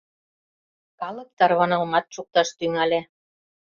Калык 0.99 1.29
тарванылмат 1.37 2.05
шокташ 2.15 2.49
тӱҥале. 2.57 2.99